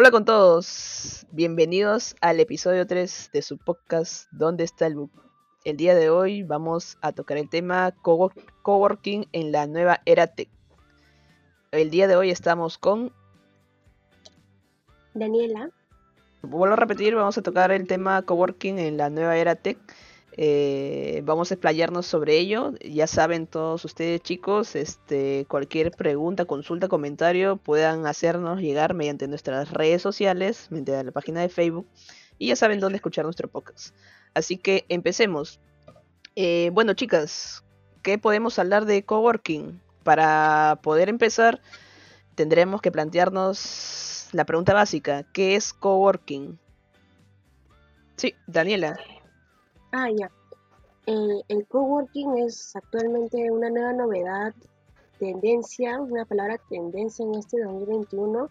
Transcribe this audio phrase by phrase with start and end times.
[0.00, 5.10] Hola con todos, bienvenidos al episodio 3 de su podcast ¿Dónde está el book?
[5.62, 10.48] El día de hoy vamos a tocar el tema coworking en la nueva era tech.
[11.70, 13.12] El día de hoy estamos con
[15.12, 15.68] Daniela.
[16.40, 19.76] Vuelvo a repetir, vamos a tocar el tema coworking en la nueva era tech.
[20.42, 22.72] Eh, vamos a explayarnos sobre ello.
[22.80, 29.70] Ya saben todos ustedes chicos, este, cualquier pregunta, consulta, comentario puedan hacernos llegar mediante nuestras
[29.70, 31.86] redes sociales, mediante la página de Facebook.
[32.38, 33.94] Y ya saben dónde escuchar nuestro podcast.
[34.32, 35.60] Así que empecemos.
[36.36, 37.62] Eh, bueno chicas,
[38.00, 39.78] ¿qué podemos hablar de coworking?
[40.04, 41.60] Para poder empezar,
[42.34, 45.24] tendremos que plantearnos la pregunta básica.
[45.34, 46.58] ¿Qué es coworking?
[48.16, 48.98] Sí, Daniela.
[49.92, 50.30] Ah, ya.
[51.06, 54.54] El, el coworking es actualmente una nueva novedad,
[55.18, 58.50] tendencia, una palabra tendencia en este 2021,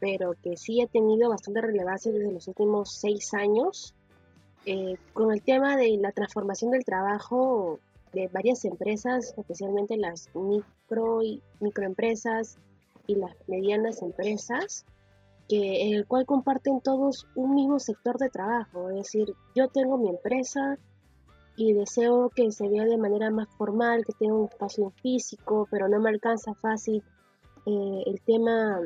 [0.00, 3.94] pero que sí ha tenido bastante relevancia desde los últimos seis años.
[4.66, 7.78] Eh, con el tema de la transformación del trabajo
[8.12, 12.58] de varias empresas, especialmente las micro y microempresas
[13.06, 14.84] y las medianas empresas,
[15.48, 18.90] que, en el cual comparten todos un mismo sector de trabajo.
[18.90, 20.78] Es decir, yo tengo mi empresa
[21.56, 25.88] y deseo que se vea de manera más formal, que tenga un espacio físico, pero
[25.88, 27.02] no me alcanza fácil
[27.64, 28.80] eh, el tema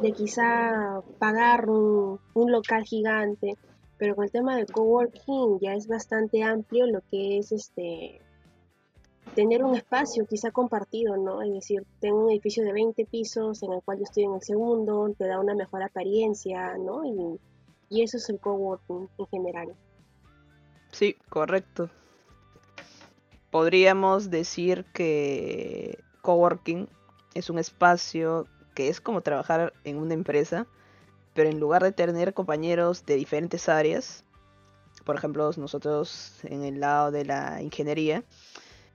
[0.00, 3.56] de quizá pagar un, un, local gigante.
[3.98, 8.20] Pero con el tema del coworking ya es bastante amplio lo que es este
[9.34, 11.42] tener un espacio quizá compartido, ¿no?
[11.42, 14.42] Es decir, tengo un edificio de 20 pisos en el cual yo estoy en el
[14.42, 17.04] segundo, te da una mejor apariencia, ¿no?
[17.04, 17.40] Y,
[17.88, 19.74] y eso es el coworking en general.
[20.92, 21.90] Sí, correcto.
[23.50, 26.88] Podríamos decir que coworking
[27.34, 30.66] es un espacio que es como trabajar en una empresa,
[31.34, 34.24] pero en lugar de tener compañeros de diferentes áreas,
[35.04, 38.22] por ejemplo, nosotros en el lado de la ingeniería,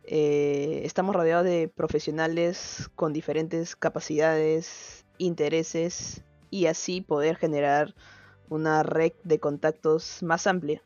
[0.08, 7.96] eh, estamos rodeados de profesionales con diferentes capacidades, intereses y así poder generar
[8.50, 10.82] una red de contactos más amplia.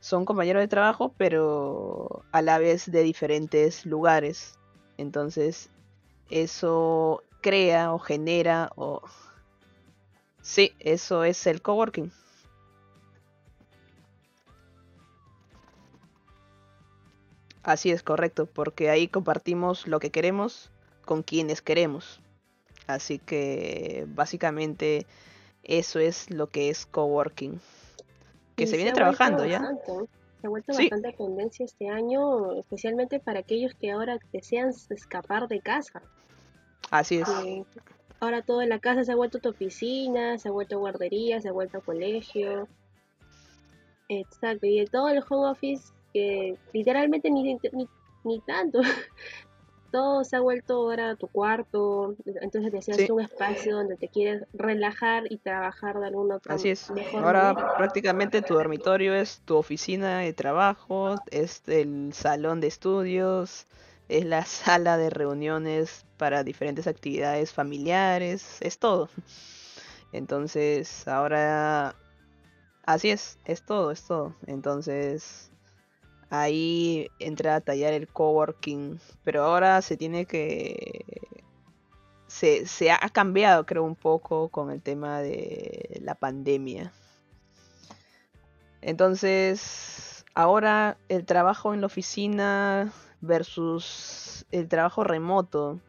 [0.00, 4.58] Son compañeros de trabajo, pero a la vez de diferentes lugares.
[4.98, 5.70] Entonces,
[6.28, 9.02] eso crea o genera o...
[10.40, 12.10] Sí, eso es el coworking.
[17.62, 20.70] Así es, correcto, porque ahí compartimos lo que queremos
[21.04, 22.20] con quienes queremos.
[22.86, 25.06] Así que básicamente
[25.62, 27.60] eso es lo que es coworking.
[28.56, 29.60] Que se, viene trabajando ya.
[30.40, 35.60] Se ha vuelto bastante tendencia este año, especialmente para aquellos que ahora desean escapar de
[35.60, 36.02] casa.
[36.90, 37.28] Así es.
[38.18, 41.48] ahora todo en la casa se ha vuelto tu oficina, se ha vuelto guardería, se
[41.48, 42.66] ha vuelto colegio.
[44.08, 47.58] Exacto, y todo el home office que literalmente ni,
[48.24, 48.80] ni, tanto.
[49.90, 55.24] Todo se ha vuelto ahora tu cuarto, entonces deseas un espacio donde te quieres relajar
[55.30, 56.90] y trabajar de alguna otra Así es.
[57.12, 63.66] ahora prácticamente tu dormitorio es tu oficina de trabajo, es el salón de estudios,
[64.08, 69.10] es la sala de reuniones para diferentes actividades familiares, es todo.
[70.12, 71.94] Entonces, ahora
[72.84, 74.34] así es, es todo, es todo.
[74.46, 75.51] Entonces,
[76.32, 81.04] ahí entra a tallar el coworking, pero ahora se tiene que...
[82.26, 86.90] Se, se ha cambiado creo un poco con el tema de la pandemia.
[88.80, 92.90] Entonces, ahora el trabajo en la oficina
[93.20, 95.80] versus el trabajo remoto.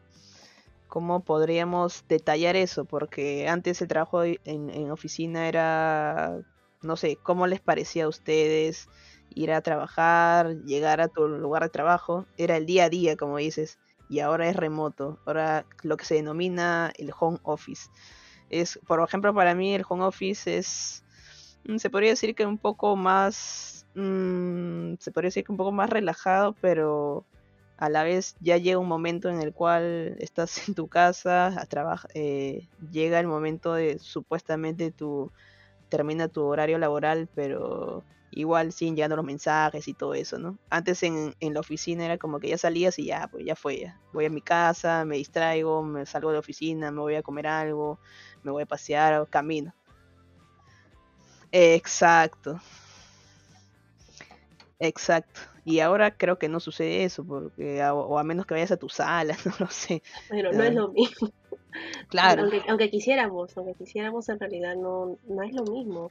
[0.88, 2.84] ¿Cómo podríamos detallar eso?
[2.84, 6.38] Porque antes el trabajo en, en oficina era,
[6.82, 8.90] no sé, ¿cómo les parecía a ustedes?
[9.34, 13.38] Ir a trabajar, llegar a tu lugar de trabajo, era el día a día, como
[13.38, 13.78] dices,
[14.08, 17.88] y ahora es remoto, ahora lo que se denomina el home office.
[18.50, 21.04] Es, por ejemplo, para mí el home office es,
[21.64, 25.72] mm, se podría decir que un poco más, mmm, se podría decir que un poco
[25.72, 27.24] más relajado, pero
[27.76, 31.66] a la vez ya llega un momento en el cual estás en tu casa, a
[32.14, 35.32] eh, llega el momento de supuestamente tu
[35.88, 40.58] termina tu horario laboral, pero igual siguen llegando los mensajes y todo eso, ¿no?
[40.68, 44.00] Antes en, la oficina era como que ya salías y ya, pues ya fue, ya.
[44.12, 47.46] Voy a mi casa, me distraigo, me salgo de la oficina, me voy a comer
[47.46, 47.98] algo,
[48.42, 49.72] me voy a pasear, camino.
[51.52, 52.60] Exacto.
[54.80, 55.40] Exacto.
[55.64, 58.88] Y ahora creo que no sucede eso, porque o a menos que vayas a tu
[58.88, 60.02] sala, no lo sé.
[60.28, 61.30] Pero no es lo mismo.
[62.08, 62.48] Claro.
[62.68, 66.10] Aunque, quisiéramos, aunque quisiéramos, en realidad no, no es lo mismo.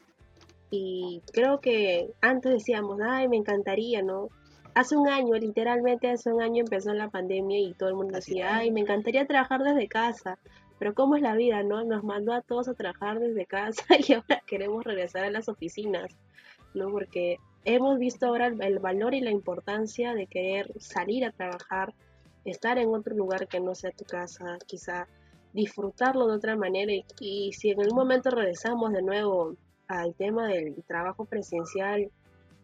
[0.69, 4.30] Y creo que antes decíamos, ay, me encantaría, ¿no?
[4.74, 8.57] Hace un año, literalmente hace un año empezó la pandemia y todo el mundo decía,
[8.57, 10.39] ay, me encantaría trabajar desde casa.
[10.80, 11.83] Pero ¿cómo es la vida, no?
[11.83, 16.12] Nos mandó a todos a trabajar desde casa y ahora queremos regresar a las oficinas,
[16.74, 16.89] ¿no?
[16.89, 21.94] Porque hemos visto ahora el, valor y la importancia de querer salir a trabajar,
[22.45, 25.07] estar en otro lugar que no sea tu casa, quizá
[25.54, 29.56] disfrutarlo de otra manera y, si en algún momento regresamos de nuevo
[29.88, 32.12] al tema del trabajo presencial,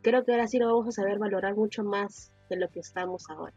[0.01, 3.29] creo que ahora sí lo vamos a saber valorar mucho más de lo que estamos
[3.29, 3.53] ahora.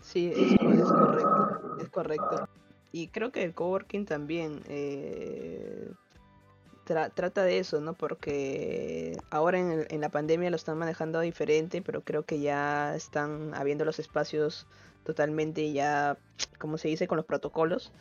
[0.00, 0.56] Sí, es,
[0.88, 2.48] correcto, es correcto.
[2.92, 5.90] Y creo que el coworking también eh,
[6.86, 7.92] trata de eso, ¿no?
[7.92, 13.52] Porque ahora en, en, la pandemia lo están manejando diferente, pero creo que ya están
[13.54, 14.66] habiendo los espacios
[15.04, 16.16] totalmente ya,
[16.58, 17.92] como se dice, con los protocolos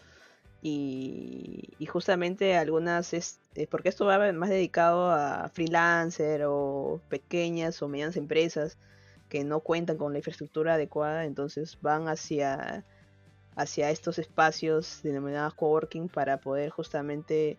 [0.62, 7.88] y, justamente algunas, es, eh, porque esto va más dedicado a freelancer o pequeñas o
[7.88, 8.78] medianas empresas
[9.30, 12.84] que no cuentan con la infraestructura adecuada, entonces van hacia,
[13.56, 17.58] hacia estos espacios denominados coworking para poder justamente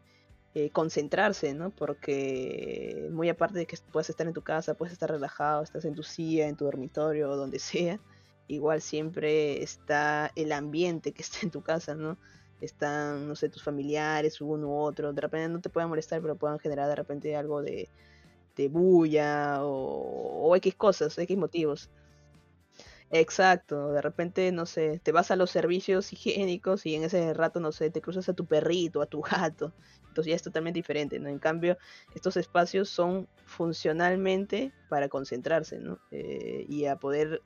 [0.55, 1.71] eh, concentrarse, ¿no?
[1.71, 5.95] Porque muy aparte de que puedas estar en tu casa, puedes estar relajado, estás en
[5.95, 8.01] tu silla, en tu dormitorio donde sea,
[8.49, 12.19] igual siempre está el ambiente que está en tu casa, ¿no?
[12.61, 16.37] Están, no sé, tus familiares, uno u otro, de repente no te pueden molestar, pero
[16.37, 17.91] puedan generar de repente algo de,
[18.57, 21.91] de bulla o, o X cosas, X motivos.
[23.13, 27.59] Exacto, de repente, no sé, te vas a los servicios higiénicos y en ese rato,
[27.59, 29.75] no sé, te cruzas a tu perrito, a tu gato.
[30.09, 31.29] Entonces ya es totalmente diferente, ¿no?
[31.29, 31.77] En cambio,
[32.15, 36.01] estos espacios son funcionalmente para concentrarse, ¿no?
[36.13, 37.43] Eh, y a poder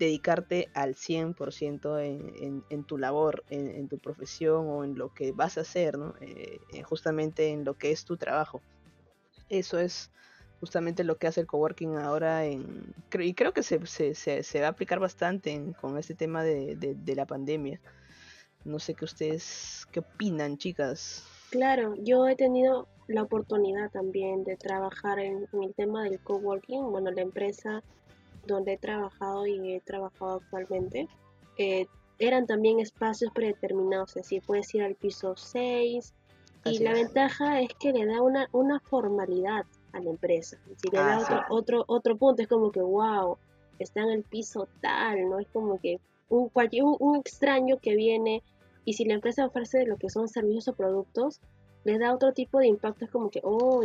[0.00, 5.58] dedicarte al 100% en, en, tu labor, en, tu profesión o en lo que vas
[5.58, 6.14] a hacer, ¿no?
[6.22, 8.62] Eh, eh, justamente en lo que es tu trabajo.
[9.50, 10.10] Eso es
[10.58, 14.68] justamente lo que hace el coworking ahora en, y creo que se, se, se, va
[14.68, 17.78] a aplicar bastante con este tema de, de, la pandemia.
[18.64, 21.26] No sé qué ustedes, qué opinan, chicas.
[21.50, 26.90] Claro, yo he tenido la oportunidad también de trabajar en, en el tema del coworking.
[26.90, 27.82] Bueno, la empresa
[28.54, 31.08] donde he trabajado y he trabajado actualmente,
[31.56, 31.86] eh,
[32.18, 36.14] eran también espacios predeterminados, es decir, puedes ir al piso 6
[36.66, 40.98] y la ventaja es que le da una, una formalidad a la empresa, si le
[40.98, 43.38] da ah, otro, otro, punto, es como que, wow,
[43.78, 45.38] está en el piso tal, ¿no?
[45.40, 45.98] Es como que
[46.28, 48.42] un, cualquier, un, extraño que viene
[48.84, 51.40] y si la empresa ofrece lo que son servicios o productos,
[51.84, 53.82] le da otro tipo de impacto, es como que, oh,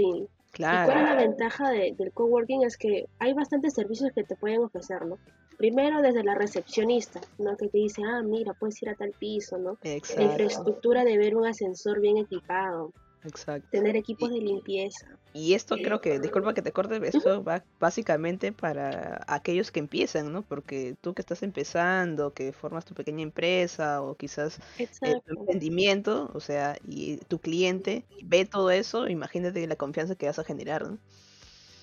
[0.55, 0.89] Claro.
[0.89, 2.63] ¿Y cuál es la ventaja del coworking?
[2.63, 5.19] Es que hay bastantes servicios que te pueden ofrecer, ¿no?
[5.57, 7.57] Primero desde la recepcionista, ¿no?
[7.57, 9.77] Que te dice, ah, mira, puedes ir a tal piso, ¿no?
[9.83, 12.93] La infraestructura de ver un ascensor bien equipado.
[13.25, 13.67] Exacto.
[13.71, 15.07] Tener equipos de limpieza.
[15.33, 20.31] Y esto creo que, disculpa que te corte, esto va básicamente para aquellos que empiezan,
[20.31, 20.43] ¿no?
[20.43, 26.39] Porque tú que estás empezando, que formas tu pequeña empresa o quizás el emprendimiento, o
[26.39, 30.97] sea, y tu cliente ve todo eso, imagínate la confianza que vas a generar, ¿no?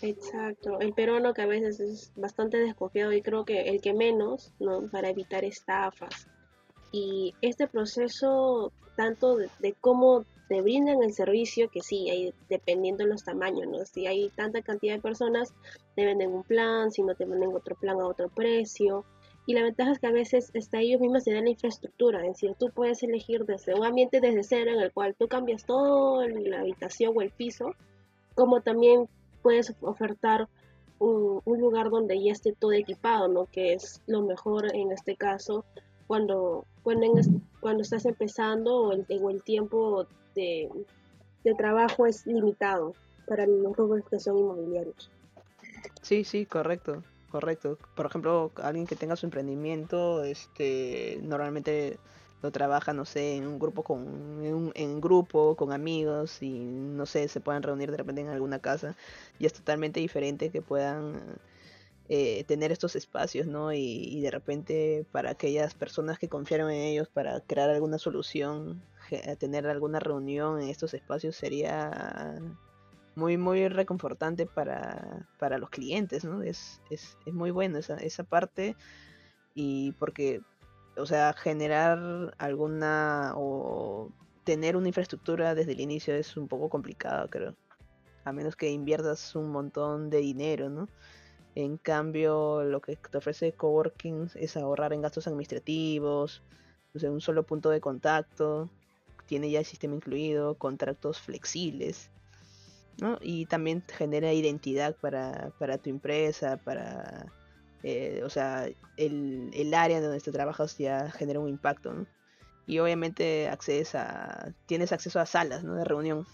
[0.01, 4.53] Exacto, el peruano que a veces es bastante desconfiado y creo que el que menos,
[4.59, 4.89] ¿no?
[4.91, 6.27] Para evitar estafas.
[6.91, 10.25] Y este proceso, tanto de cómo
[10.61, 13.85] brindan el servicio, que sí, hay, dependiendo de los tamaños, ¿no?
[13.85, 15.55] Si hay tanta cantidad de personas,
[15.95, 19.05] te venden un plan, si no te venden otro plan a otro precio.
[19.47, 22.35] Y la ventaja es que a veces está ellos mismos te dan la infraestructura, es
[22.35, 26.27] decir, tú puedes elegir desde un ambiente desde cero en el cual tú cambias todo
[26.27, 27.75] la habitación o el piso,
[28.35, 29.09] como también
[29.43, 30.49] puedes ofertar
[31.01, 33.47] un, lugar donde ya esté todo equipado, ¿no?
[33.47, 35.65] Que es lo mejor en este caso
[36.07, 40.69] cuando, cuando, estás empezando o el tiempo de,
[41.57, 42.95] trabajo es limitado
[43.27, 45.11] para los rubros que son inmobiliarios.
[46.03, 47.79] Sí, sí, correcto, correcto.
[47.95, 51.99] Por ejemplo, alguien que tenga su emprendimiento, este, normalmente
[52.43, 57.07] lo trabaja, no sé, en un grupo con, en, en grupo, con amigos y no
[57.07, 58.97] sé, se puedan reunir de repente en alguna casa
[59.39, 61.39] y es totalmente diferente que puedan
[62.09, 63.73] eh, tener estos espacios, ¿no?
[63.73, 68.83] Y, de repente para aquellas personas que confiaron en ellos para crear alguna solución,
[69.39, 72.41] tener alguna reunión en estos espacios sería
[73.15, 76.43] muy, muy reconfortante para, para los clientes, ¿no?
[76.43, 78.77] Es, es, es muy bueno esa, esa parte
[79.55, 80.41] y porque,
[80.97, 84.11] o sea, generar alguna o
[84.45, 87.55] tener una infraestructura desde el inicio es un poco complicado, creo.
[88.25, 90.89] A menos que inviertas un montón de dinero, ¿no?
[91.55, 96.43] En cambio, lo que te ofrece coworking es ahorrar en gastos administrativos,
[96.95, 98.71] o sea, un solo punto de contacto
[99.27, 102.11] tiene ya el sistema incluido, contratos flexibles,
[103.01, 103.19] ¿no?
[103.23, 107.33] Y también genera identidad para, para tu empresa, para,
[107.83, 112.07] eh, o sea, el, el área donde te trabajas ya genera un impacto, ¿no?
[112.67, 115.75] Y obviamente accedes a, tienes acceso a salas, ¿no?
[115.77, 116.27] De reunión.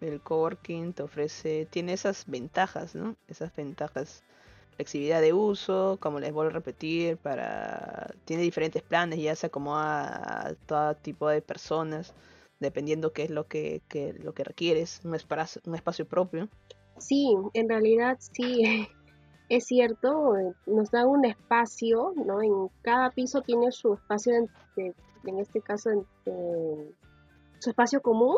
[0.00, 3.16] El coworking te ofrece, tiene esas ventajas, ¿no?
[3.28, 4.22] Esas ventajas
[4.74, 10.48] flexibilidad de uso, como les vuelvo a repetir, para tiene diferentes planes, ya se acomoda
[10.48, 12.12] a todo tipo de personas,
[12.60, 13.82] dependiendo qué es lo que,
[14.22, 16.48] lo que requieres, un espacio, un espacio propio.
[16.98, 18.88] Sí, en realidad sí,
[19.48, 20.34] es cierto,
[20.66, 22.42] nos da un espacio, ¿no?
[22.42, 25.90] En cada piso tiene su espacio, en este caso,
[27.58, 28.36] su espacio común,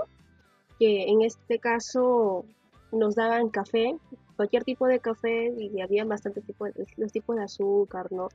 [0.78, 2.44] que en este caso
[2.92, 3.96] nos daban café,
[4.36, 6.66] cualquier tipo de café y había bastante tipo
[6.96, 8.28] los tipos de azúcar, ¿no?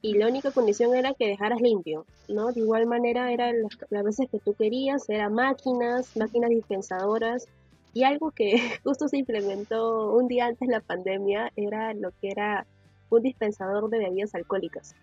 [0.00, 2.52] Y la única condición era que dejaras limpio, ¿no?
[2.52, 3.56] De igual manera eran
[3.90, 7.48] las, veces que tú querías, eran máquinas, máquinas dispensadoras
[7.94, 8.52] y algo que
[8.84, 12.66] justo se implementó un día antes de la pandemia era lo que era
[13.10, 14.94] un dispensador de bebidas alcohólicas,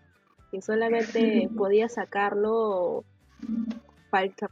[0.51, 3.03] que solamente podías sacarlo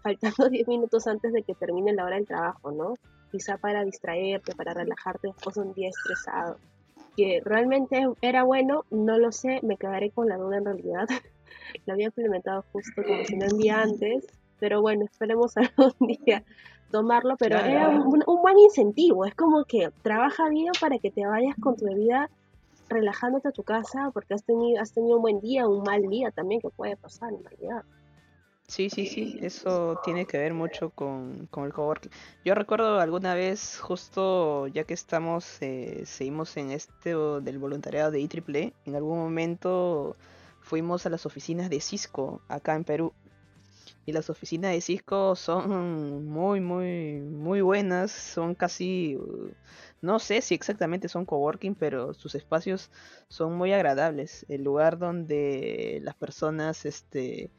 [0.02, 2.96] faltando 10 minutos antes de que termine la hora del trabajo, ¿no?
[3.34, 6.58] quizá para distraerte, para relajarte después de un día estresado.
[7.18, 11.08] Que realmente era bueno, no lo sé, me quedaré con la duda en realidad.
[11.88, 14.28] lo había implementado justo como si no envía antes,
[14.60, 16.44] pero bueno, esperemos algún día
[16.92, 21.56] tomarlo, pero era un, buen incentivo, es como que trabaja bien para que te vayas
[21.60, 22.30] con tu bebida
[22.88, 26.30] relajándote a tu casa porque has tenido, has tenido un buen día, un mal día
[26.30, 27.84] también que puede pasar en realidad.
[28.74, 32.10] Sí, sí, sí, eso tiene que ver mucho con, con el coworking.
[32.44, 38.22] Yo recuerdo alguna vez, justo ya que estamos, eh, seguimos en este del voluntariado de
[38.22, 40.18] IEEE, en algún momento
[40.60, 43.14] fuimos a las oficinas de Cisco acá en Perú.
[44.08, 49.20] Y las oficinas de Cisco son muy, muy, muy buenas, son casi,
[50.02, 52.90] no sé si exactamente son coworking, pero sus espacios
[53.28, 54.48] son muy agradables.
[54.50, 57.52] El lugar donde las personas, este,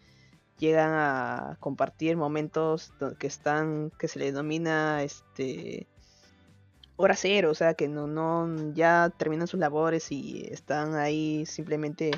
[0.59, 5.87] llegan a compartir momentos que están, que se le denomina este
[6.97, 12.13] hora cero, o sea que no, no ya terminan sus labores y están ahí simplemente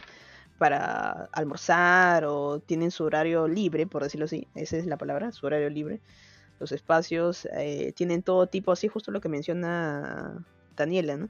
[0.59, 5.47] para almorzar o tienen su horario libre, por decirlo así, esa es la palabra, su
[5.47, 6.00] horario libre.
[6.59, 11.28] Los espacios eh, tienen todo tipo, así justo lo que menciona Daniela, ¿no?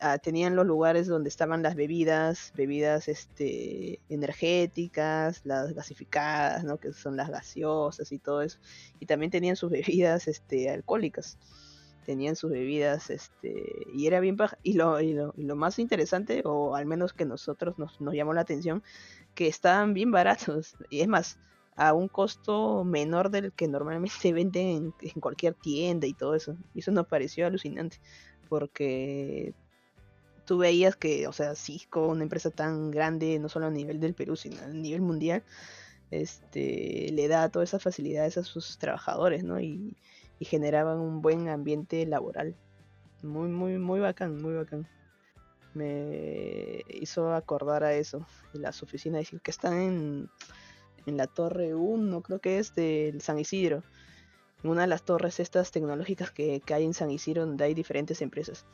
[0.00, 6.78] Ah, tenían los lugares donde estaban las bebidas, bebidas este, energéticas, las gasificadas, ¿no?
[6.78, 8.58] que son las gaseosas y todo eso.
[8.98, 11.38] Y también tenían sus bebidas este, alcohólicas.
[12.06, 16.42] Tenían sus bebidas, este, y era bien Y lo, y lo, y lo más interesante,
[16.44, 18.82] o al menos que nosotros nos, nos llamó la atención,
[19.34, 20.76] que estaban bien baratos.
[20.90, 21.38] Y es más,
[21.76, 26.56] a un costo menor del que normalmente venden en, en, cualquier tienda y todo eso.
[26.74, 27.98] Y eso nos pareció alucinante,
[28.48, 29.54] porque
[30.44, 34.14] tú veías que, o sea, Cisco, una empresa tan grande, no solo a nivel del
[34.14, 35.42] Perú, sino a nivel mundial,
[36.10, 39.60] este, le da todas esas facilidades a sus trabajadores, ¿no?
[39.60, 39.96] Y,
[40.40, 42.54] generaban un buen ambiente laboral.
[43.22, 44.86] Muy, muy, muy bacán, muy bacán.
[45.72, 50.30] Me hizo acordar a eso, las oficinas que están en,
[51.06, 53.82] en la torre 1, creo que es del San Isidro.
[54.62, 57.72] En una de las torres estas tecnológicas que, que hay en San Isidro, donde hay
[57.72, 58.66] diferentes empresas.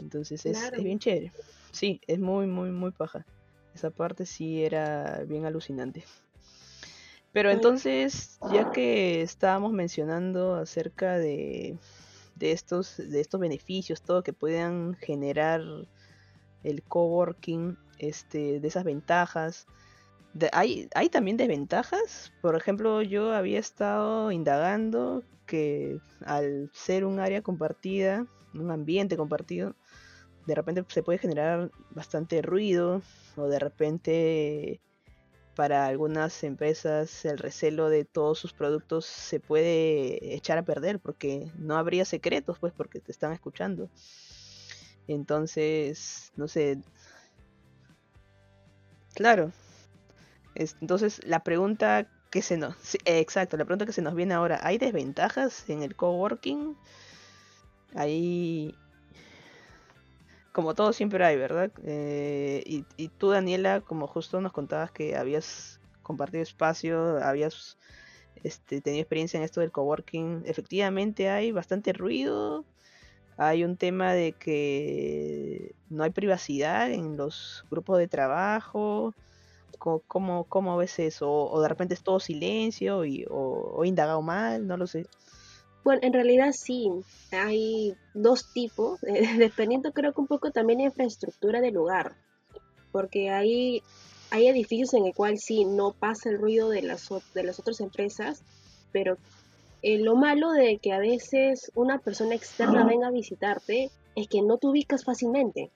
[0.00, 1.32] Entonces es, bien chévere.
[1.70, 3.26] Sí, es muy, muy, muy paja.
[3.74, 6.04] Esa parte sí era bien alucinante.
[7.32, 11.78] Pero entonces, ya que estábamos mencionando acerca de,
[12.36, 15.62] de, estos, de estos beneficios, todo que puedan generar
[16.62, 19.66] el coworking, este, de esas ventajas,
[20.52, 22.32] hay, hay también desventajas.
[22.40, 29.74] Por ejemplo, yo había estado indagando que al ser un área compartida, un ambiente compartido,
[30.46, 33.02] de repente se puede generar bastante ruido
[33.36, 34.80] o de repente
[35.54, 41.50] para algunas empresas el recelo de todos sus productos se puede echar a perder porque
[41.58, 43.90] no habría secretos pues porque te están escuchando.
[45.08, 46.78] Entonces no sé.
[49.14, 49.52] Claro.
[50.54, 54.78] Entonces la pregunta que se nos exacto la pregunta que se nos viene ahora hay
[54.78, 56.76] desventajas en el coworking
[57.94, 58.74] hay
[60.52, 61.70] como todo siempre hay, ¿verdad?
[61.84, 67.78] Eh, y, y, tú, Daniela, como justo nos contabas que habías compartido espacio, habías
[68.44, 72.64] este, tenido experiencia en esto del coworking, efectivamente hay bastante ruido,
[73.38, 79.14] hay un tema de que no hay privacidad en los grupos de trabajo,
[80.06, 81.28] ¿Cómo, cómo ves eso?
[81.28, 84.64] ¿O de repente es todo silencio y, o, o indagado mal?
[84.66, 85.06] No lo sé.
[85.84, 86.90] Bueno, en realidad sí,
[87.32, 89.00] hay dos tipos,
[89.38, 92.14] dependiendo creo que un poco también de infraestructura del lugar,
[92.92, 93.82] porque hay,
[94.30, 97.80] hay edificios en el cual sí no pasa el ruido de las, de las otras
[97.80, 98.42] empresas,
[98.92, 99.16] pero
[99.82, 104.42] eh, lo malo de que a veces una persona externa venga a visitarte es que
[104.42, 105.70] no te ubicas fácilmente.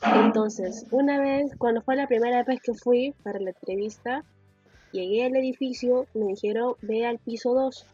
[0.00, 4.24] Entonces, una vez, cuando fue la primera vez que fui para la entrevista,
[4.92, 7.84] llegué al edificio, me dijeron, ve al piso 2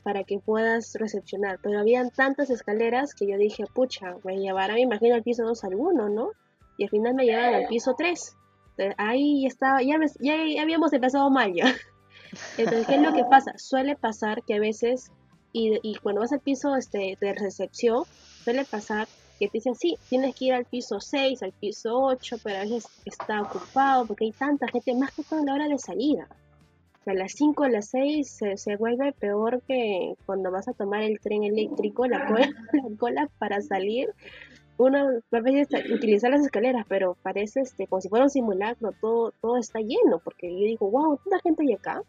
[0.00, 1.58] para que puedas recepcionar.
[1.62, 5.64] Pero habían tantas escaleras que yo dije, pucha, me llevará, me imagino, al piso 2
[5.64, 6.30] alguno, ¿no?
[6.76, 8.36] Y al final me llevaron al piso 3.
[8.96, 11.74] ahí estaba, ya, ya, habíamos empezado mal ya.
[12.58, 13.52] Entonces, ¿qué es lo que pasa?
[13.58, 15.10] Suele pasar que a veces,
[15.52, 18.04] y, y cuando vas al piso este, de recepción,
[18.44, 22.36] suele pasar que te dicen, sí, tienes que ir al piso 6, al piso 8,
[22.42, 25.68] pero a veces está ocupado porque hay tanta gente, más que todo en la hora
[25.68, 26.28] de salida
[27.06, 31.02] a las 5 o las 6 se, se, vuelve peor que cuando vas a tomar
[31.02, 34.10] el tren eléctrico, la cola, la cola para salir.
[34.76, 39.32] Uno a veces utilizar las escaleras, pero parece este, como si fuera un simulacro, todo,
[39.40, 42.02] todo está lleno, porque yo digo, wow, tanta gente hay acá.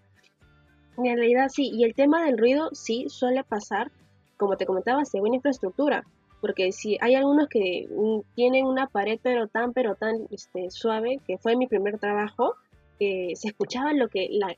[0.97, 3.91] Y en realidad sí, y el tema del ruido sí suele pasar,
[4.37, 6.05] como te comentaba, según infraestructura,
[6.39, 11.19] porque si hay algunos que mm, tienen una pared pero tan, pero tan este, suave,
[11.27, 12.55] que fue mi primer trabajo,
[13.01, 14.55] que se escuchaba lo que la,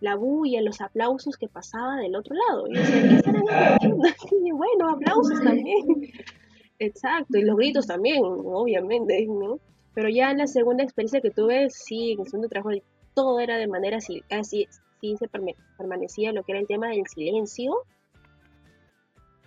[0.00, 2.66] la bulla, los aplausos que pasaba del otro lado.
[2.66, 2.80] Y yo
[4.56, 6.10] bueno, aplausos también.
[6.78, 9.58] Exacto, y los gritos también, obviamente, ¿no?
[9.92, 12.70] Pero ya en la segunda experiencia que tuve, sí, en el segundo trabajo,
[13.12, 14.66] todo era de manera así, así
[15.02, 15.28] sí se
[15.76, 17.74] permanecía lo que era el tema del silencio.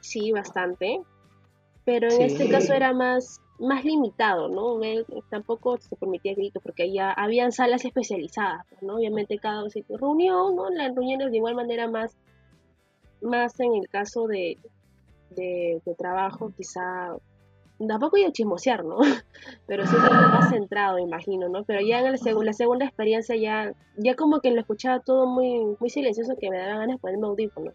[0.02, 1.02] Sí, bastante.
[1.84, 4.80] Pero en este caso era más más limitado, ¿no?
[5.30, 8.96] tampoco se permitía gritos porque ya habían salas especializadas, pues, ¿no?
[8.96, 10.70] Obviamente cada reunión, ¿no?
[10.70, 12.18] Las reuniones de igual manera más,
[13.22, 14.58] más en el caso de,
[15.30, 17.16] de, trabajo, quizá,
[17.88, 18.98] tampoco iba a chismosear, ¿no?
[19.68, 21.64] Pero sí más centrado, imagino, ¿no?
[21.64, 25.90] Pero ya en la segunda experiencia ya, ya como que lo escuchaba todo muy, muy
[25.90, 27.74] silencioso que me daba ganas de ponerme audífonos.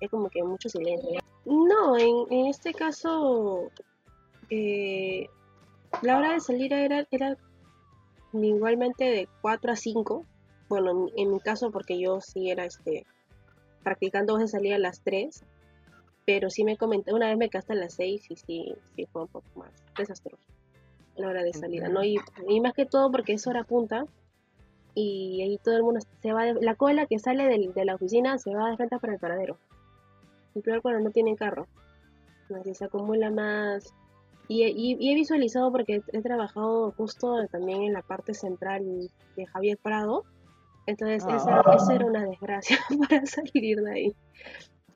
[0.00, 1.20] Es como que mucho silencio.
[1.44, 3.70] No, en, en este caso
[4.50, 5.28] eh,
[6.02, 7.36] la hora de salir era, era
[8.32, 10.24] igualmente de 4 a 5.
[10.68, 13.06] Bueno, en, mi caso, porque yo sí era este
[13.82, 15.44] practicando, se salía a las 3.
[16.26, 19.22] Pero sí me comenté, una vez me quedé a las 6 y sí, sí fue
[19.22, 20.44] un poco más desastroso
[21.20, 22.02] la hora de salida, ¿no?
[22.02, 22.18] Y,
[22.60, 24.04] más que todo porque es hora punta
[24.94, 28.38] y ahí todo el mundo se va, de, la cola que sale de, la oficina
[28.38, 29.58] se va de frente para el paradero.
[30.54, 31.68] Y peor cuando no tienen carro.
[32.58, 33.94] Así se acumula más,
[34.52, 40.24] y, he visualizado porque he, trabajado justo también en la parte central de Javier Prado.
[40.86, 41.94] Entonces, esa, ah.
[41.94, 44.14] era una desgracia para salir de ahí.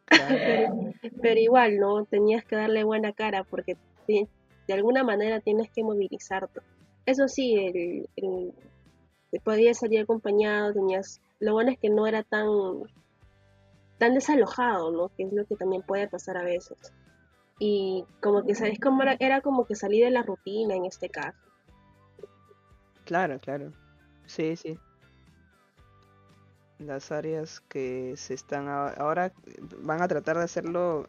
[1.23, 2.05] Pero, igual, ¿no?
[2.05, 3.77] Tenías que darle buena cara porque
[4.09, 6.61] de alguna manera tienes que movilizarte.
[7.07, 8.53] Eso sí, el, el,
[9.45, 11.21] podías salir acompañado, tenías...
[11.39, 12.49] Lo bueno es que no era tan,
[13.99, 15.11] tan desalojado, ¿no?
[15.17, 16.93] Que es lo que también puede pasar a veces
[17.59, 21.09] y como que sabes como era, era como que salí de la rutina en este
[21.09, 21.39] caso.
[23.05, 23.73] Claro, claro.
[24.27, 24.79] Sí, sí.
[26.79, 29.33] Las áreas que se están ahora
[29.79, 31.09] van a tratar de hacerlo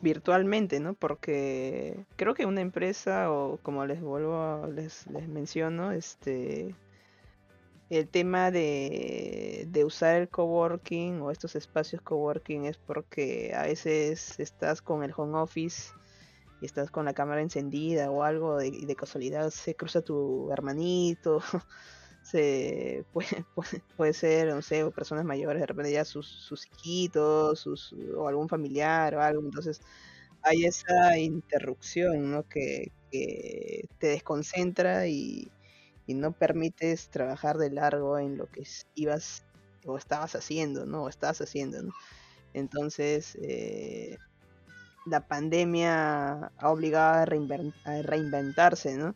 [0.00, 0.94] virtualmente, ¿no?
[0.94, 6.74] Porque creo que una empresa o como les vuelvo les les menciono, este
[7.88, 14.82] el tema de, usar el coworking o estos espacios coworking es porque a veces estás
[14.82, 15.92] con el home office
[16.60, 21.40] y estás con la cámara encendida o algo y de casualidad se cruza tu hermanito,
[22.22, 23.44] se puede,
[23.96, 28.26] puede, ser, no sé, o personas mayores, de repente ya sus, sus hijitos sus, o
[28.26, 29.80] algún familiar o algo, entonces
[30.42, 32.42] hay esa interrupción ¿no?
[32.48, 35.50] que, que te desconcentra y,
[36.06, 38.64] y no permites trabajar de largo en lo que
[38.94, 39.44] ibas
[39.84, 41.04] o estabas haciendo, ¿no?
[41.04, 41.92] O estás haciendo, ¿no?
[42.54, 44.16] Entonces, eh,
[45.04, 47.22] la pandemia ha obligado
[47.84, 49.14] a, reinventarse, ¿no?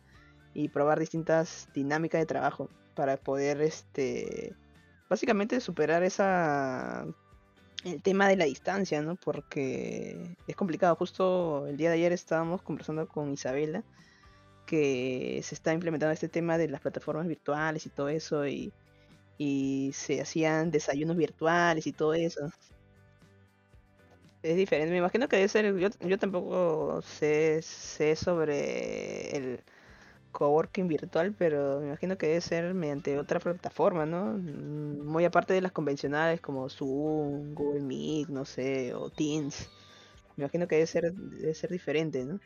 [0.53, 4.55] Y probar distintas dinámicas de trabajo para poder, este,
[5.09, 7.05] básicamente superar esa
[7.83, 9.15] el tema de la distancia, ¿no?
[9.15, 10.95] Porque es complicado.
[10.95, 13.83] Justo el día de ayer estábamos conversando con Isabela
[14.65, 18.73] que se está implementando este tema de las plataformas virtuales y todo eso y,
[19.93, 22.51] se hacían desayunos virtuales y todo eso.
[24.43, 29.63] Es diferente, me imagino que debe ser, yo, yo tampoco sé, sé sobre el
[30.31, 34.33] coworking virtual, pero me imagino que debe ser mediante otra plataforma, ¿no?
[34.33, 39.69] Muy aparte de las convencionales como Zoom, Google Meet, no sé, o Teams.
[40.37, 42.39] Me imagino que debe ser, debe ser diferente, ¿no?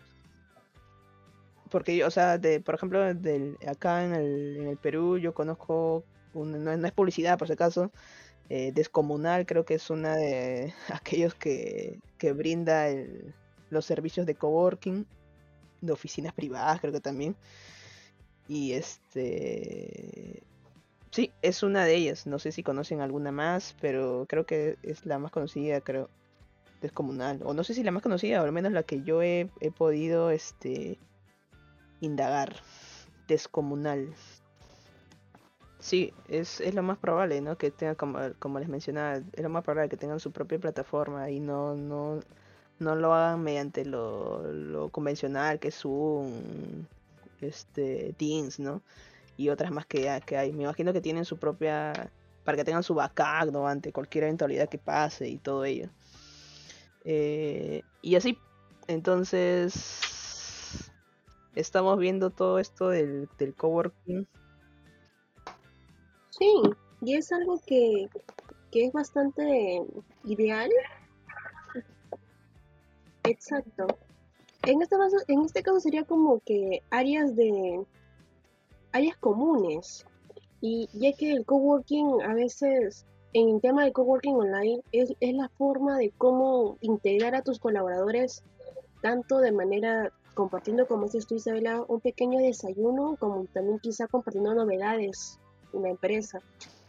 [1.70, 5.34] Porque yo, o sea, de, por ejemplo, del, acá en el, en el Perú yo
[5.34, 7.92] conozco, no, es publicidad por si acaso,
[8.50, 12.88] eh, Descomunal creo que es una de aquellos que, que brinda
[13.70, 15.06] los servicios de coworking,
[15.82, 17.36] de oficinas privadas creo que también.
[18.48, 20.44] Y este...
[21.12, 22.28] Sí, es una de ellas.
[22.28, 26.10] No sé si conocen alguna más, pero creo que es la más conocida, creo.
[26.82, 27.40] Descomunal.
[27.46, 29.72] O no sé si la más conocida, o al menos la que yo he, he
[29.72, 31.00] podido este,
[32.06, 32.56] indagar.
[33.28, 34.14] Descomunal.
[35.80, 37.58] Sí, es, es lo más probable, ¿no?
[37.58, 41.30] Que tengan, como, como les mencionaba, es lo más probable que tengan su propia plataforma
[41.30, 42.20] y no, no,
[42.80, 46.88] no lo hagan mediante lo, lo convencional que es un
[47.42, 48.82] este, Teams, ¿no?
[49.38, 50.54] Y otras más que, que hay.
[50.54, 52.12] Me imagino que tienen su propia,
[52.44, 53.68] para que tengan su backup, ¿no?
[53.68, 55.90] Ante cualquier eventualidad que pase y todo ello.
[57.04, 58.40] Eh, y así,
[58.88, 60.02] entonces,
[61.56, 64.28] estamos viendo todo esto del, del coworking.
[66.30, 66.54] Sí,
[67.02, 68.10] y es algo que,
[68.72, 69.82] que es bastante
[70.26, 70.70] ideal.
[73.24, 73.88] Exacto.
[74.64, 77.86] En este, caso, en este caso sería como que áreas de
[78.92, 80.06] áreas comunes.
[80.62, 85.34] Y ya que el coworking a veces, en el tema de coworking online, es, es
[85.36, 88.44] la forma de cómo integrar a tus colaboradores,
[89.02, 94.54] tanto de manera compartiendo, como dices tú Isabela, un pequeño desayuno, como también quizá compartiendo
[94.54, 95.40] novedades
[95.74, 96.40] en la empresa.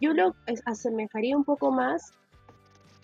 [0.00, 0.34] Yo lo
[0.66, 2.12] asemejaría un poco más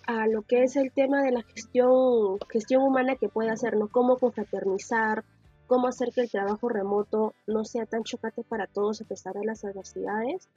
[0.06, 4.18] a lo que es el tema de la gestión, gestión humana que puede hacernos, cómo
[4.18, 5.24] confraternizar,
[5.66, 9.46] cómo hacer que el trabajo remoto no sea tan chocante para todos a pesar de
[9.46, 10.48] las adversidades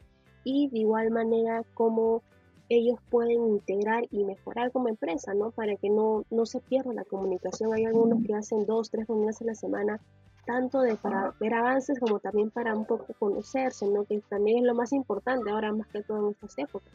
[0.44, 2.22] y de igual manera cómo
[2.70, 5.52] ellos pueden integrar y mejorar como empresa, ¿no?
[5.52, 7.74] Para que no, no se pierda la comunicación.
[7.74, 10.00] Hay algunos que hacen dos, tres reuniones a la semana,
[10.46, 14.06] tanto de para ver avances como también para un poco conocerse, ¿no?
[14.06, 16.94] Que también es lo más importante ahora más que todo en estas épocas.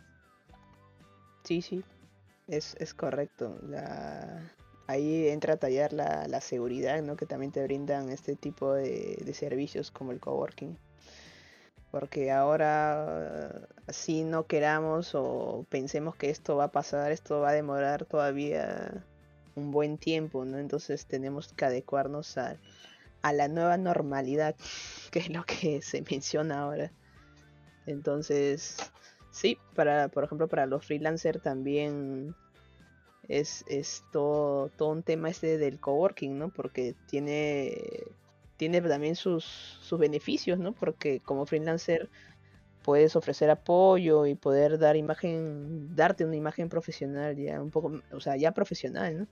[1.44, 1.84] Sí, sí,
[2.48, 3.56] es, es correcto.
[3.62, 4.52] La...
[4.86, 7.14] Ahí entra a tallar la, la, seguridad, ¿no?
[7.14, 10.76] Que también te brindan este tipo de, de servicios como el coworking.
[11.90, 17.54] Porque ahora, si no queramos o pensemos que esto va a pasar, esto va a
[17.54, 19.04] demorar todavía
[19.56, 20.58] un buen tiempo, ¿no?
[20.58, 22.56] Entonces tenemos que adecuarnos a,
[23.22, 24.54] a la nueva normalidad,
[25.10, 26.92] que es lo que se menciona ahora.
[27.86, 28.76] Entonces,
[29.30, 32.34] Sí, para, por ejemplo, para los freelancers también
[33.28, 36.48] es, es todo, un tema este del coworking, ¿no?
[36.50, 37.78] Porque tiene,
[38.60, 39.44] tiene también sus,
[39.80, 40.72] sus beneficios, ¿no?
[40.74, 42.10] Porque como freelancer
[42.82, 48.20] puedes ofrecer apoyo y poder dar imagen, darte una imagen profesional ya un poco, o
[48.20, 49.26] sea, ya profesional, ¿no?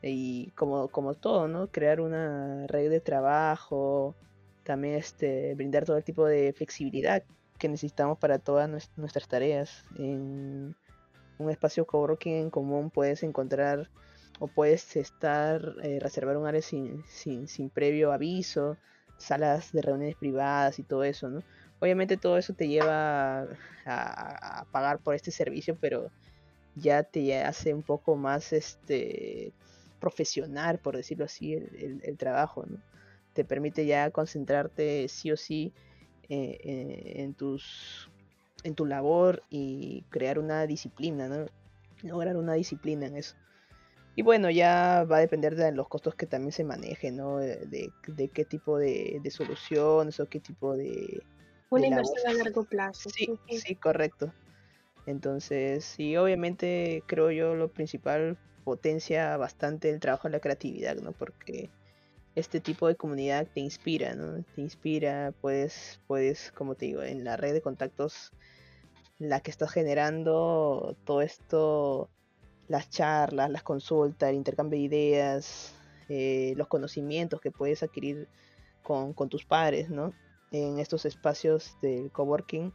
[0.00, 1.66] Y como, como todo, ¿no?
[1.70, 4.14] Crear una red de trabajo,
[4.62, 7.22] también este, brindar todo el tipo de flexibilidad
[7.58, 9.84] que necesitamos para todas nuestras tareas.
[9.98, 10.74] En
[11.36, 13.90] un espacio coworking en común puedes encontrar
[14.38, 18.76] o puedes estar, eh, reservar un área sin, sin, sin, previo aviso,
[19.16, 21.42] salas de reuniones privadas y todo eso, ¿no?
[21.80, 23.46] Obviamente todo eso te lleva
[23.86, 26.10] a, pagar por este servicio, pero
[26.74, 29.52] ya te hace un poco más este
[30.00, 32.78] profesional, por decirlo así, el, el trabajo, ¿no?
[33.32, 35.72] Te permite ya concentrarte sí o sí
[36.30, 38.10] eh, eh, en tus
[38.62, 41.46] en tu labor y crear una disciplina, ¿no?
[42.02, 43.34] Lograr una disciplina en eso.
[44.14, 47.38] Y bueno, ya va a depender de los costos que también se manejen, ¿no?
[47.38, 51.22] De, de qué tipo de, de, soluciones o qué tipo de...
[51.70, 53.10] Una inversión a largo plazo.
[53.10, 54.32] Sí, sí, correcto.
[55.06, 61.12] Entonces, sí, obviamente creo yo lo principal potencia bastante el trabajo en la creatividad, ¿no?
[61.12, 61.70] Porque
[62.34, 64.44] este tipo de comunidad te inspira, ¿no?
[64.54, 68.32] Te inspira, puedes, puedes, como te digo, en la red de contactos,
[69.18, 72.10] la que estás generando, todo esto,
[72.68, 75.74] las charlas, las consultas, el intercambio de ideas,
[76.08, 78.28] eh, los conocimientos que puedes adquirir
[78.82, 80.12] con, tus padres, ¿no?
[80.50, 82.72] En estos espacios del coworking,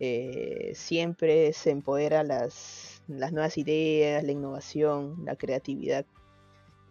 [0.00, 6.06] eh, siempre se empodera las, nuevas ideas, la innovación, la creatividad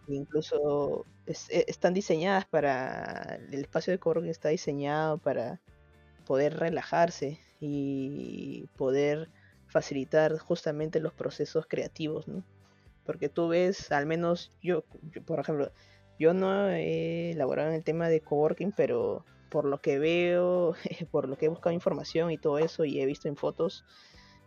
[0.06, 5.60] incluso e, están diseñadas para el espacio de coworking está diseñado para
[6.26, 9.30] poder relajarse y poder
[9.74, 12.44] facilitar justamente los procesos creativos, ¿no?
[13.04, 14.84] Porque tú ves, al menos yo,
[15.26, 15.72] por ejemplo,
[16.16, 20.74] yo no he elaborado en el tema de coworking, pero por lo que veo,
[21.10, 23.84] por lo que he buscado información y todo eso y he visto en fotos,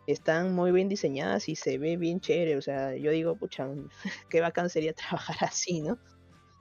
[0.06, 2.56] están muy bien diseñadas y se ve bien chévere.
[2.56, 3.68] O sea, yo digo, pucha,
[4.30, 5.98] qué bacán sería trabajar así, ¿no?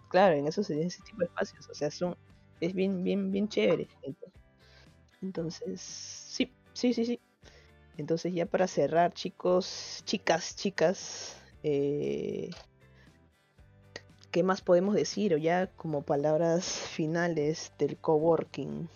[0.10, 1.70] Claro, en esos en ese tipo de espacios.
[1.70, 2.18] O sea, son,
[2.60, 3.88] es bien, bien, bien chévere.
[5.22, 7.20] Entonces, sí, sí, sí, sí.
[7.98, 12.52] Entonces ya para cerrar, chicos, chicas, chicas, eh,
[14.32, 15.34] ¿qué más podemos decir?
[15.34, 18.88] O ya como palabras finales del coworking.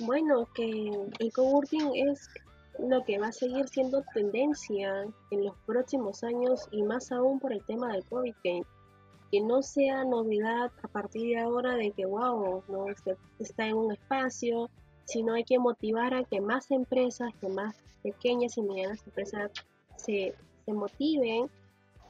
[0.00, 2.28] Bueno, que el coworking es
[2.78, 7.52] lo que va a seguir siendo tendencia en los próximos años y más aún por
[7.52, 8.62] el tema del COVID, que,
[9.30, 12.86] que no sea novedad a partir de ahora de que, wow, no
[13.38, 14.70] está en un espacio,
[15.10, 19.50] sino hay que motivar a que más empresas, que más pequeñas y medianas empresas
[19.96, 21.50] se, se motiven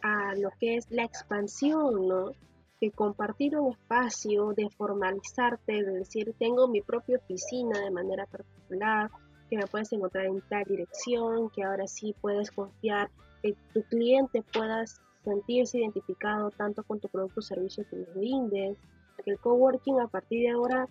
[0.03, 2.33] a lo que es la expansión, ¿no?
[2.79, 9.11] Que compartir un espacio, de formalizarte, de decir, tengo mi propia oficina de manera particular,
[9.49, 13.11] que me puedes encontrar en tal dirección, que ahora sí puedes confiar,
[13.43, 18.79] que tu cliente puedas sentirse identificado tanto con tu producto o servicio que les brindes,
[19.25, 20.89] que el coworking a partir de ahora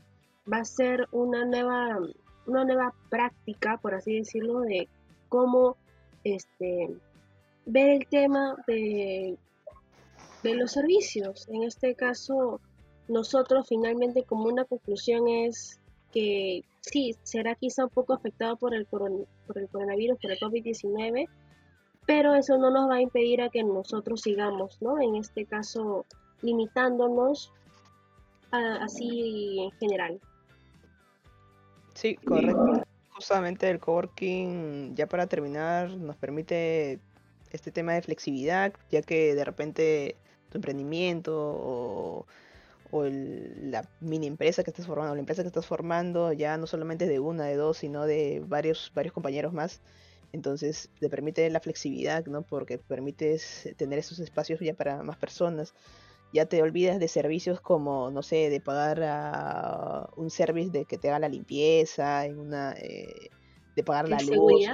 [0.52, 2.00] va a ser una nueva,
[2.46, 4.88] una nueva práctica, por así decirlo, de
[5.30, 5.78] cómo
[6.24, 6.90] este,
[7.66, 9.38] ver el tema de,
[10.44, 11.48] de los servicios.
[11.50, 12.60] En este caso,
[13.08, 15.80] nosotros finalmente como una conclusión es
[16.12, 19.12] que sí, será quizá un poco afectado por el, por
[19.56, 21.28] el coronavirus, por el COVID-19,
[22.06, 25.00] pero eso no nos va a impedir a que nosotros sigamos, ¿no?
[25.00, 26.06] En este caso,
[26.42, 27.52] limitándonos
[28.52, 30.20] así en general.
[32.00, 32.82] Sí, correcto.
[33.10, 37.00] Justamente el coworking, ya para terminar, nos permite
[37.52, 40.16] este tema de flexibilidad, ya que de repente
[40.50, 42.26] tu emprendimiento o,
[42.92, 47.20] la mini empresa que estás formando, la empresa que estás formando, ya no solamente de
[47.20, 49.82] una, de dos, sino de varios, varios compañeros más.
[50.32, 52.44] Entonces te permite la flexibilidad, ¿no?
[52.44, 55.74] Porque permites tener esos espacios ya para más personas.
[56.32, 60.98] Ya te olvidas de servicios como, no sé, de pagar a un service de que
[61.00, 63.32] te haga la limpieza, en una, eh,
[63.76, 64.70] de pagar la luz,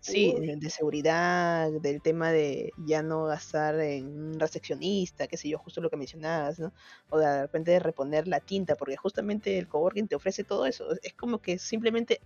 [0.00, 5.58] sí, de seguridad, del tema de ya no gastar en un recepcionista, qué sé yo,
[5.58, 6.72] justo lo que mencionabas, ¿no?
[7.08, 10.86] O de repente de reponer la tinta, porque justamente el coworking te ofrece todo eso.
[11.02, 12.20] Es como que simplemente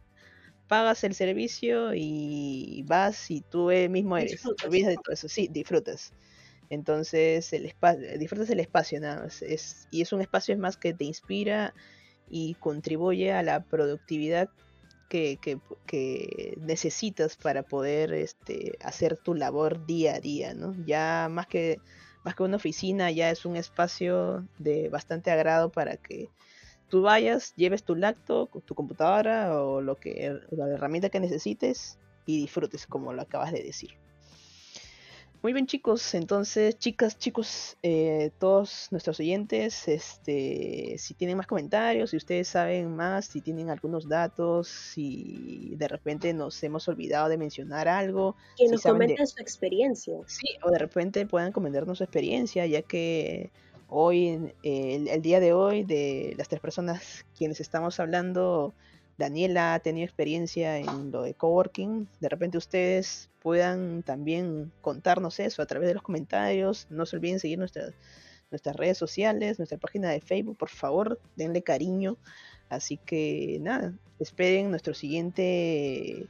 [0.68, 5.48] pagas el servicio y vas y tú mismo eres, te olvidas de todo eso, sí,
[5.50, 6.14] disfrutas.
[6.70, 7.72] Entonces, el
[8.18, 9.42] disfrutas el espacio nada más.
[9.42, 11.74] Es, y es un espacio es más que te inspira
[12.28, 14.48] y contribuye a la productividad
[15.08, 15.60] que,
[16.58, 20.74] necesitas para poder este, hacer tu labor día a día, ¿no?
[20.84, 21.80] Ya más que,
[22.38, 26.30] una oficina, ya es un espacio de bastante agrado para que
[26.88, 32.40] tú vayas, lleves tu laptop, tu computadora o lo que, la herramienta que necesites y
[32.40, 33.90] disfrutes como lo acabas de decir.
[35.44, 42.12] Muy bien chicos, entonces chicas, chicos, eh, todos nuestros oyentes, este, si tienen más comentarios,
[42.12, 47.36] si ustedes saben más, si tienen algunos datos, si de repente nos hemos olvidado de
[47.36, 48.36] mencionar algo.
[48.56, 50.14] Que nos comenten su experiencia.
[50.24, 53.50] Sí, o de repente puedan comentarnos su experiencia, ya que
[53.88, 58.72] hoy, el día de hoy, de las tres personas quienes estamos hablando,
[59.16, 62.08] Daniela ha tenido experiencia en lo de coworking.
[62.20, 66.86] De repente ustedes puedan también contarnos eso a través de los comentarios.
[66.90, 67.92] No se olviden seguir nuestras,
[68.50, 72.16] nuestras redes sociales, nuestra página de Facebook, por favor, denle cariño.
[72.68, 76.28] Así que nada, esperen nuestro siguiente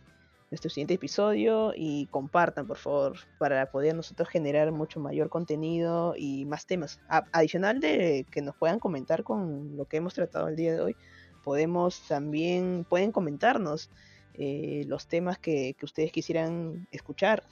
[0.50, 6.44] nuestro siguiente episodio y compartan por favor para poder nosotros generar mucho mayor contenido y
[6.44, 7.00] más temas.
[7.08, 10.96] adicional de que nos puedan comentar con lo que hemos tratado el día de hoy,
[11.44, 13.90] podemos también, pueden comentarnos
[14.34, 17.44] eh, los temas que, ustedes quisieran escuchar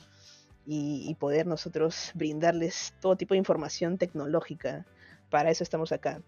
[0.66, 4.86] y, poder nosotros brindarles todo tipo de información tecnológica.
[5.30, 6.22] Para eso estamos acá.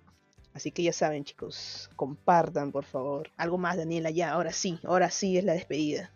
[0.52, 3.30] Así que ya saben chicos, compartan por favor.
[3.36, 6.12] Algo más Daniela, ya, ahora sí, ahora sí es la despedida.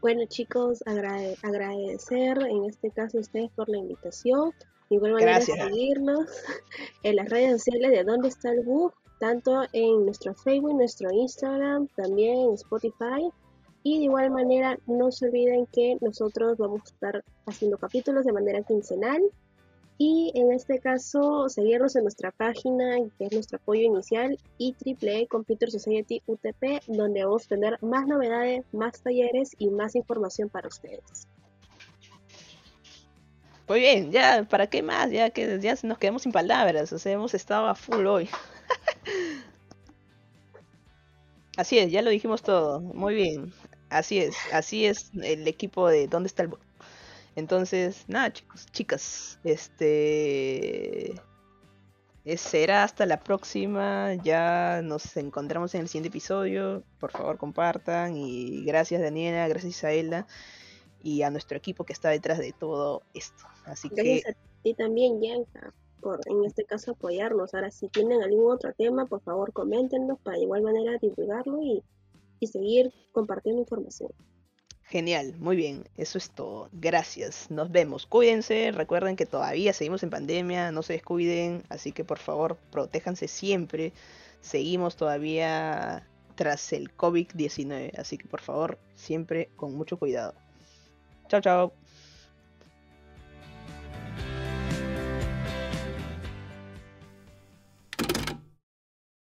[0.00, 4.52] Bueno chicos, agradecer en este caso a ustedes por la invitación.
[4.90, 6.28] De igual manera seguirnos
[7.04, 8.92] en las redes sociales de Dónde está el Bug
[9.22, 13.30] tanto en nuestro Facebook, nuestro Instagram, también en Spotify.
[13.84, 18.32] Y de igual manera, no se olviden que nosotros vamos a estar haciendo capítulos de
[18.32, 19.22] manera quincenal.
[19.96, 25.28] Y en este caso, seguirnos en nuestra página, que es nuestro apoyo inicial, y AAA
[25.28, 30.66] Computer Society UTP, donde vamos a tener más novedades, más talleres y más información para
[30.66, 31.28] ustedes.
[33.68, 35.12] Muy bien, ya, ¿para qué más?
[35.12, 38.28] Ya que ya nos quedamos sin palabras, o sea, hemos estado a full hoy.
[41.56, 42.80] Así es, ya lo dijimos todo.
[42.80, 43.52] Muy bien.
[43.90, 46.60] Así es, así es el equipo de ¿Dónde está el bot?
[47.36, 51.14] Entonces, nada, chicos, chicas, este
[52.36, 54.14] será hasta la próxima.
[54.22, 56.84] Ya nos encontramos en el siguiente episodio.
[56.98, 58.16] Por favor, compartan.
[58.16, 59.48] Y gracias, Daniela.
[59.48, 60.26] Gracias, Isaela.
[61.02, 63.44] Y a nuestro equipo que está detrás de todo esto.
[63.64, 67.54] Así gracias a ti también, Yanka, por en este caso apoyarnos.
[67.54, 71.82] Ahora, si tienen algún otro tema, por favor, coméntenos para de igual manera divulgarlo y,
[72.40, 74.10] y seguir compartiendo información.
[74.82, 76.68] Genial, muy bien, eso es todo.
[76.72, 78.04] Gracias, nos vemos.
[78.04, 83.26] Cuídense, recuerden que todavía seguimos en pandemia, no se descuiden, así que por favor, protéjanse
[83.26, 83.94] siempre.
[84.42, 90.34] Seguimos todavía tras el COVID-19, así que por favor, siempre con mucho cuidado.
[91.28, 91.81] Chao, chao.